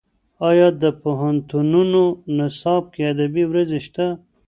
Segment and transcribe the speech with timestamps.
[0.49, 2.03] ایا د پوهنتونونو
[2.37, 4.05] نصاب کې ادبي ورځې شته؟